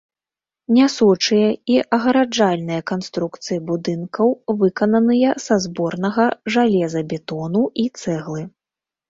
[0.75, 6.25] Нясучыя і агараджальныя канструкцыі будынкаў выкананыя са зборнага
[6.57, 8.41] жалезабетону і цэглы.